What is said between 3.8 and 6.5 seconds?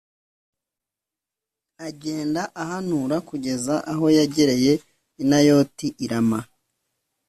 aho yagereye i Nayoti i Rama.